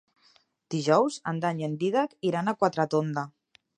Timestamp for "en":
1.31-1.41, 1.67-1.75